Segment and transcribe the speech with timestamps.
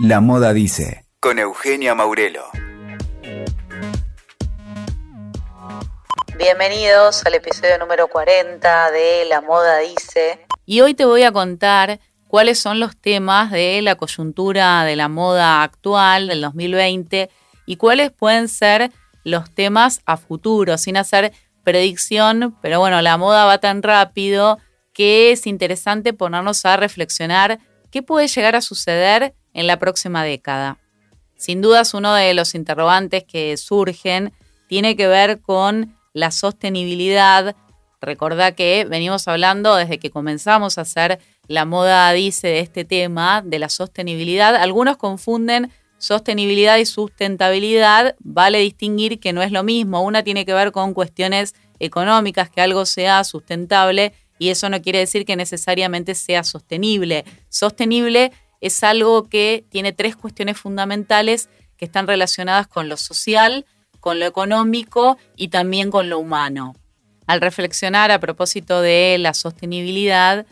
[0.00, 2.44] La Moda Dice, con Eugenia Maurelo.
[6.38, 10.46] Bienvenidos al episodio número 40 de La Moda Dice.
[10.64, 11.98] Y hoy te voy a contar
[12.28, 17.28] cuáles son los temas de la coyuntura de la moda actual del 2020
[17.66, 18.92] y cuáles pueden ser
[19.24, 21.32] los temas a futuro, sin hacer
[21.64, 24.58] predicción, pero bueno, la moda va tan rápido
[24.92, 27.58] que es interesante ponernos a reflexionar
[27.90, 30.78] qué puede llegar a suceder en la próxima década.
[31.36, 34.32] Sin dudas, uno de los interrogantes que surgen
[34.68, 37.56] tiene que ver con la sostenibilidad.
[38.00, 41.18] Recordá que venimos hablando desde que comenzamos a hacer
[41.48, 44.54] la moda dice de este tema, de la sostenibilidad.
[44.54, 48.14] Algunos confunden sostenibilidad y sustentabilidad.
[48.20, 50.04] Vale distinguir que no es lo mismo.
[50.04, 55.00] Una tiene que ver con cuestiones económicas, que algo sea sustentable y eso no quiere
[55.00, 57.24] decir que necesariamente sea sostenible.
[57.48, 58.30] Sostenible
[58.60, 63.64] es algo que tiene tres cuestiones fundamentales que están relacionadas con lo social,
[64.00, 66.74] con lo económico y también con lo humano.
[67.26, 70.46] Al reflexionar a propósito de la sostenibilidad,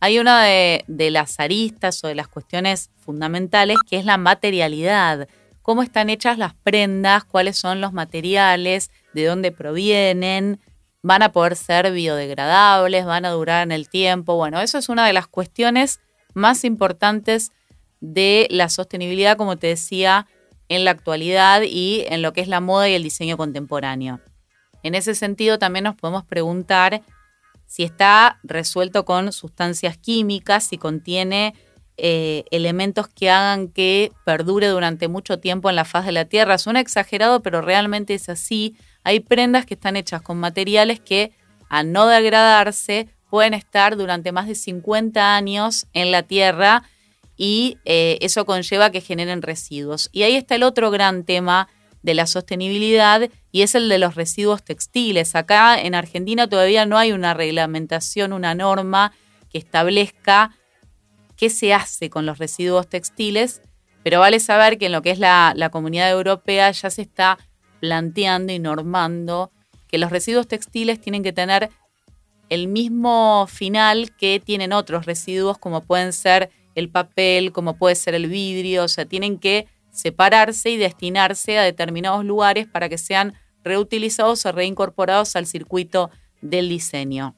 [0.00, 5.28] hay una de, las aristas o de las cuestiones fundamentales que es la materialidad.
[5.62, 10.58] Cómo están hechas las prendas, cuáles son los materiales, de dónde provienen,
[11.02, 14.36] van a poder ser biodegradables, van a durar en el tiempo.
[14.36, 16.00] Bueno, eso es una de las cuestiones
[16.34, 17.52] más importantes
[18.00, 20.26] de la sostenibilidad, como te decía,
[20.68, 24.20] en la actualidad y en lo que es la moda y el diseño contemporáneo.
[24.82, 27.02] En ese sentido, también nos podemos preguntar
[27.66, 31.54] si está resuelto con sustancias químicas, si contiene
[31.96, 36.56] eh, elementos que hagan que perdure durante mucho tiempo en la faz de la Tierra.
[36.56, 38.76] Suena exagerado, pero realmente es así.
[39.04, 41.32] Hay prendas que están hechas con materiales que,
[41.68, 46.82] al no degradarse, pueden estar durante más de 50 años en la Tierra
[47.36, 50.10] y eh, eso conlleva que generen residuos.
[50.12, 51.68] Y ahí está el otro gran tema
[52.02, 55.34] de la sostenibilidad y es el de los residuos textiles.
[55.34, 59.12] Acá en Argentina todavía no hay una reglamentación, una norma
[59.50, 60.56] que establezca
[61.36, 63.62] qué se hace con los residuos textiles,
[64.02, 67.38] pero vale saber que en lo que es la, la comunidad europea ya se está
[67.80, 69.50] planteando y normando
[69.88, 71.70] que los residuos textiles tienen que tener
[72.50, 78.14] el mismo final que tienen otros residuos como pueden ser el papel, como puede ser
[78.14, 83.34] el vidrio, o sea, tienen que separarse y destinarse a determinados lugares para que sean
[83.64, 86.10] reutilizados o reincorporados al circuito
[86.40, 87.34] del diseño.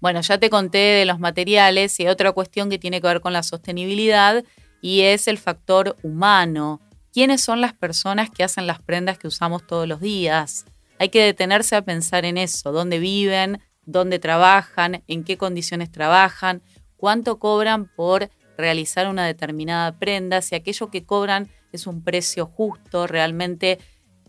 [0.00, 3.20] Bueno, ya te conté de los materiales y hay otra cuestión que tiene que ver
[3.20, 4.44] con la sostenibilidad
[4.80, 6.80] y es el factor humano.
[7.12, 10.66] ¿Quiénes son las personas que hacen las prendas que usamos todos los días?
[11.00, 16.60] Hay que detenerse a pensar en eso, dónde viven, dónde trabajan, en qué condiciones trabajan,
[16.98, 18.28] cuánto cobran por
[18.58, 23.78] realizar una determinada prenda, si aquello que cobran es un precio justo, realmente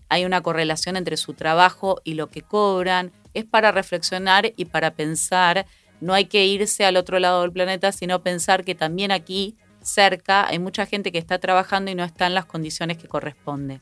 [0.07, 3.11] hay una correlación entre su trabajo y lo que cobran.
[3.33, 5.65] Es para reflexionar y para pensar.
[6.01, 10.47] No hay que irse al otro lado del planeta, sino pensar que también aquí cerca
[10.47, 13.81] hay mucha gente que está trabajando y no está en las condiciones que corresponde.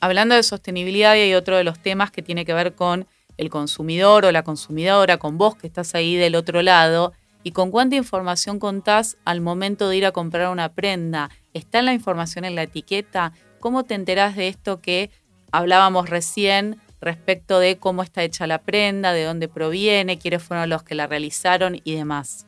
[0.00, 3.06] Hablando de sostenibilidad, hay otro de los temas que tiene que ver con
[3.40, 7.70] el consumidor o la consumidora, con vos que estás ahí del otro lado, y con
[7.70, 11.30] cuánta información contás al momento de ir a comprar una prenda.
[11.54, 13.32] ¿Está la información en la etiqueta?
[13.58, 15.10] ¿Cómo te enterás de esto que
[15.52, 20.82] hablábamos recién respecto de cómo está hecha la prenda, de dónde proviene, quiénes fueron los
[20.82, 22.44] que la realizaron y demás?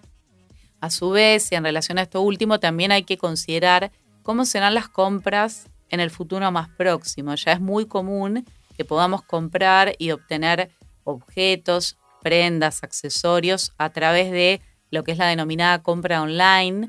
[0.83, 3.91] A su vez, y en relación a esto último, también hay que considerar
[4.23, 7.35] cómo serán las compras en el futuro más próximo.
[7.35, 8.45] Ya es muy común
[8.77, 10.71] que podamos comprar y obtener
[11.05, 16.89] objetos, prendas, accesorios a través de lo que es la denominada compra online.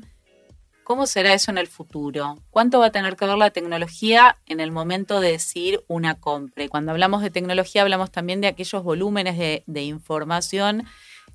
[0.84, 2.38] ¿Cómo será eso en el futuro?
[2.50, 6.64] ¿Cuánto va a tener que ver la tecnología en el momento de decir una compra?
[6.64, 10.84] Y cuando hablamos de tecnología hablamos también de aquellos volúmenes de, de información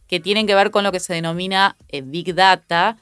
[0.07, 2.97] que tienen que ver con lo que se denomina eh, Big Data.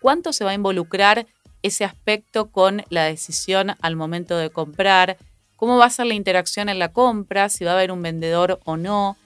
[0.00, 1.26] ¿Cuánto se va a involucrar
[1.62, 5.16] ese aspecto con la decisión al momento de comprar?
[5.56, 7.48] ¿Cómo va a ser la interacción en la compra?
[7.48, 9.16] ¿Si va a haber un vendedor o no?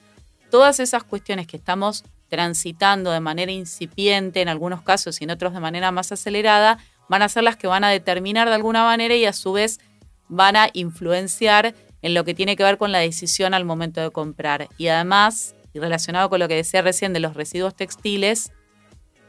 [0.49, 5.53] Todas esas cuestiones que estamos transitando de manera incipiente en algunos casos y en otros
[5.53, 6.77] de manera más acelerada,
[7.09, 9.81] van a ser las que van a determinar de alguna manera y a su vez
[10.29, 14.11] van a influenciar en lo que tiene que ver con la decisión al momento de
[14.11, 14.69] comprar.
[14.77, 18.53] Y además, y relacionado con lo que decía recién de los residuos textiles,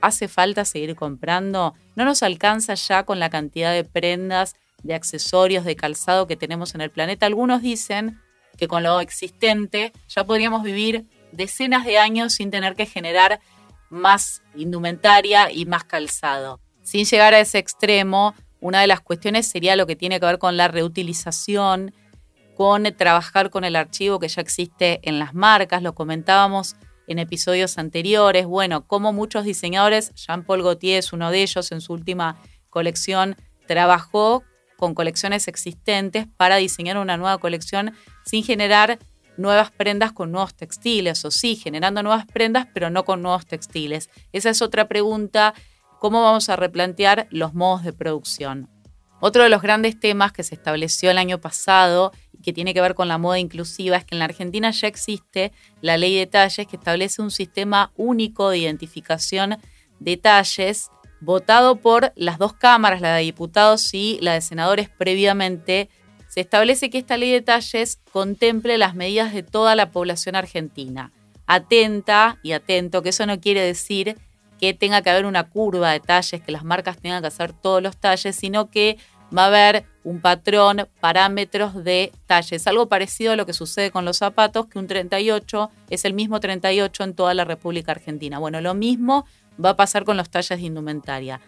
[0.00, 1.74] ¿hace falta seguir comprando?
[1.96, 6.74] ¿No nos alcanza ya con la cantidad de prendas, de accesorios, de calzado que tenemos
[6.74, 7.26] en el planeta?
[7.26, 8.20] Algunos dicen
[8.56, 13.40] que con lo existente ya podríamos vivir decenas de años sin tener que generar
[13.90, 16.60] más indumentaria y más calzado.
[16.82, 20.38] Sin llegar a ese extremo, una de las cuestiones sería lo que tiene que ver
[20.38, 21.92] con la reutilización,
[22.56, 26.76] con trabajar con el archivo que ya existe en las marcas, lo comentábamos
[27.06, 31.92] en episodios anteriores, bueno, como muchos diseñadores, Jean-Paul Gaultier es uno de ellos, en su
[31.92, 32.36] última
[32.70, 33.36] colección
[33.66, 34.44] trabajó
[34.82, 37.94] con colecciones existentes para diseñar una nueva colección
[38.24, 38.98] sin generar
[39.36, 44.10] nuevas prendas con nuevos textiles, o sí, generando nuevas prendas, pero no con nuevos textiles.
[44.32, 45.54] Esa es otra pregunta,
[46.00, 48.68] ¿cómo vamos a replantear los modos de producción?
[49.20, 52.80] Otro de los grandes temas que se estableció el año pasado y que tiene que
[52.80, 56.26] ver con la moda inclusiva es que en la Argentina ya existe la ley de
[56.26, 59.58] talles que establece un sistema único de identificación
[60.00, 60.90] de talles
[61.22, 65.88] votado por las dos cámaras, la de diputados y la de senadores previamente
[66.28, 71.12] se establece que esta ley de talles contemple las medidas de toda la población argentina.
[71.46, 74.16] Atenta y atento, que eso no quiere decir
[74.58, 77.82] que tenga que haber una curva de talles, que las marcas tengan que hacer todos
[77.82, 78.96] los talles, sino que
[79.36, 82.66] va a haber un patrón, parámetros de talles.
[82.66, 86.40] Algo parecido a lo que sucede con los zapatos, que un 38 es el mismo
[86.40, 88.38] 38 en toda la República Argentina.
[88.38, 89.26] Bueno, lo mismo
[89.62, 91.40] va a pasar con los talles de indumentaria.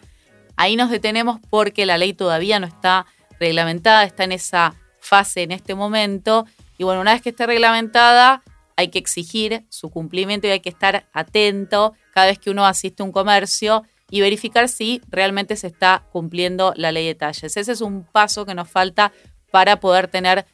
[0.57, 3.07] Ahí nos detenemos porque la ley todavía no está
[3.41, 6.47] reglamentada, está en esa fase en este momento.
[6.79, 8.43] Y bueno, una vez que esté reglamentada,
[8.77, 13.03] hay que exigir su cumplimiento y hay que estar atento cada vez que uno asiste
[13.03, 17.57] a un comercio y verificar si realmente se está cumpliendo la ley de talles.
[17.57, 19.13] Ese es un paso que nos falta
[19.51, 20.47] para poder tener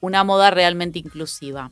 [0.00, 1.70] una moda realmente inclusiva.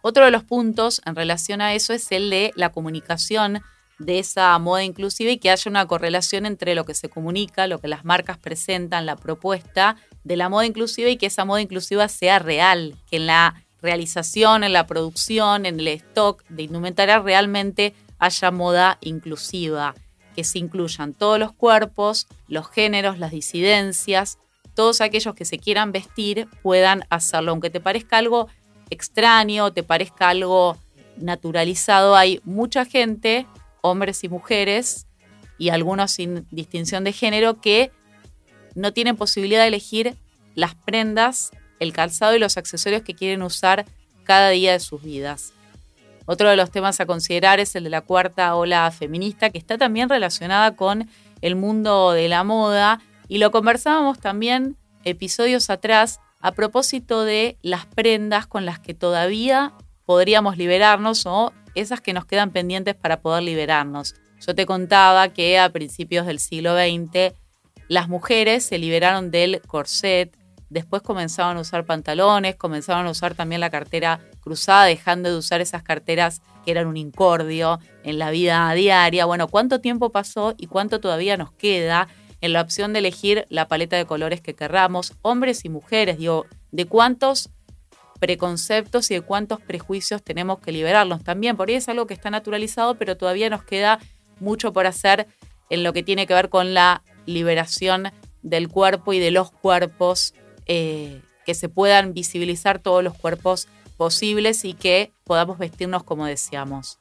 [0.00, 3.62] Otro de los puntos en relación a eso es el de la comunicación
[3.98, 7.80] de esa moda inclusiva y que haya una correlación entre lo que se comunica, lo
[7.80, 12.08] que las marcas presentan, la propuesta de la moda inclusiva y que esa moda inclusiva
[12.08, 17.94] sea real, que en la realización, en la producción, en el stock de indumentaria realmente
[18.18, 19.94] haya moda inclusiva,
[20.34, 24.38] que se incluyan todos los cuerpos, los géneros, las disidencias,
[24.74, 28.48] todos aquellos que se quieran vestir puedan hacerlo, aunque te parezca algo
[28.90, 30.76] extraño, te parezca algo
[31.16, 33.46] naturalizado, hay mucha gente
[33.82, 35.06] hombres y mujeres,
[35.58, 37.90] y algunos sin distinción de género, que
[38.74, 40.16] no tienen posibilidad de elegir
[40.54, 43.86] las prendas, el calzado y los accesorios que quieren usar
[44.24, 45.52] cada día de sus vidas.
[46.26, 49.78] Otro de los temas a considerar es el de la cuarta ola feminista, que está
[49.78, 51.08] también relacionada con
[51.40, 57.86] el mundo de la moda, y lo conversábamos también episodios atrás a propósito de las
[57.86, 59.72] prendas con las que todavía
[60.04, 64.14] podríamos liberarnos o esas que nos quedan pendientes para poder liberarnos.
[64.46, 67.34] Yo te contaba que a principios del siglo XX
[67.88, 70.36] las mujeres se liberaron del corset,
[70.70, 75.60] después comenzaban a usar pantalones, comenzaban a usar también la cartera cruzada, dejando de usar
[75.60, 79.24] esas carteras que eran un incordio en la vida diaria.
[79.24, 82.08] Bueno, ¿cuánto tiempo pasó y cuánto todavía nos queda
[82.40, 86.18] en la opción de elegir la paleta de colores que querramos, hombres y mujeres?
[86.18, 87.48] Digo, ¿de cuántos
[88.18, 91.56] preconceptos y de cuántos prejuicios tenemos que liberarlos también.
[91.56, 93.98] Por ahí es algo que está naturalizado, pero todavía nos queda
[94.40, 95.26] mucho por hacer
[95.70, 98.10] en lo que tiene que ver con la liberación
[98.42, 100.34] del cuerpo y de los cuerpos,
[100.66, 106.98] eh, que se puedan visibilizar todos los cuerpos posibles y que podamos vestirnos como deseamos.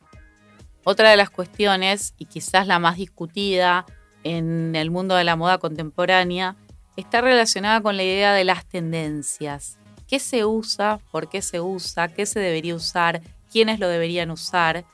[0.84, 3.86] Otra de las cuestiones, y quizás la más discutida
[4.24, 6.56] en el mundo de la moda contemporánea,
[6.96, 9.78] está relacionada con la idea de las tendencias
[10.08, 13.22] qué se usa, por qué se usa, qué se debería usar,
[13.52, 14.86] quiénes lo deberían usar.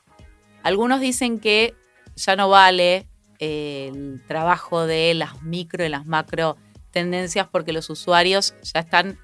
[0.64, 1.76] Algunos dicen que
[2.16, 3.06] ya no vale
[3.40, 6.58] eh, el trabajo de las micro y las macro
[6.92, 9.18] tendencias porque los usuarios ya están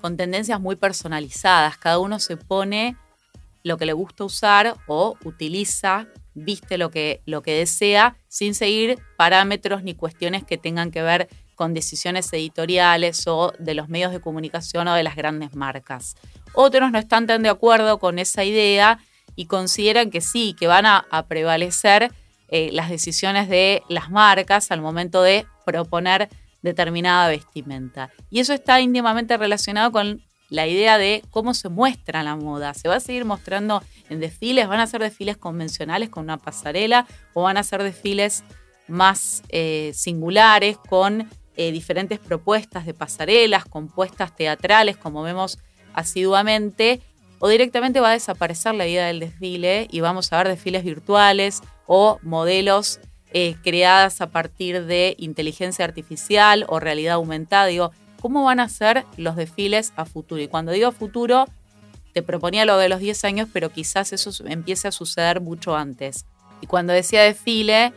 [0.00, 1.76] con tendencias muy personalizadas.
[1.76, 2.96] Cada uno se pone
[3.62, 8.98] lo que le gusta usar o utiliza, viste lo que, lo que desea, sin seguir
[9.16, 14.20] parámetros ni cuestiones que tengan que ver con decisiones editoriales o de los medios de
[14.20, 16.14] comunicación o de las grandes marcas.
[16.52, 19.00] Otros no están tan de acuerdo con esa idea
[19.34, 22.12] y consideran que sí, que van a, prevalecer
[22.48, 26.28] eh, las decisiones de las marcas al momento de proponer
[26.62, 28.10] determinada vestimenta.
[28.30, 32.74] Y eso está íntimamente relacionado con la idea de cómo se muestra la moda.
[32.74, 34.68] ¿Se va a seguir mostrando en desfiles?
[34.68, 38.44] ¿Van a ser desfiles convencionales con una pasarela o van a ser desfiles
[38.88, 45.58] más eh, singulares con eh, diferentes propuestas de pasarelas, compuestas teatrales, como vemos
[45.94, 47.00] asiduamente,
[47.38, 51.62] o directamente va a desaparecer la idea del desfile y vamos a ver desfiles virtuales
[51.86, 53.00] o modelos
[53.32, 57.66] eh, creadas a partir de inteligencia artificial o realidad aumentada.
[57.66, 60.40] Digo, ¿cómo van a ser los desfiles a futuro?
[60.40, 61.46] Y cuando digo futuro,
[62.14, 66.24] te proponía lo de los 10 años, pero quizás eso empiece a suceder mucho antes.
[66.62, 67.92] Y cuando decía desfile,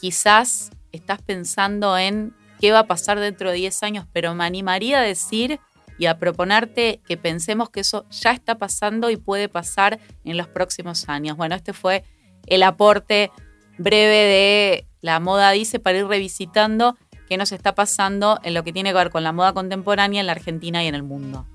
[0.00, 4.98] quizás estás pensando en qué va a pasar dentro de 10 años, pero me animaría
[4.98, 5.60] a decir
[5.98, 10.48] y a proponerte que pensemos que eso ya está pasando y puede pasar en los
[10.48, 11.36] próximos años.
[11.36, 12.04] Bueno, este fue
[12.46, 13.30] el aporte
[13.78, 16.96] breve de la moda dice para ir revisitando
[17.28, 20.26] qué nos está pasando en lo que tiene que ver con la moda contemporánea en
[20.26, 21.46] la Argentina y en el mundo.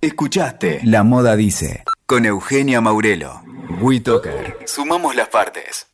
[0.00, 3.42] Escuchaste La Moda Dice con Eugenia Maurelo.
[3.80, 4.58] WeToker.
[4.66, 5.93] Sumamos las partes.